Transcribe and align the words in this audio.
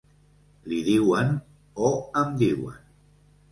Li 0.71 0.79
diuen 0.87 1.29
o 1.91 1.93
em 2.25 2.35
diuen. 2.43 2.83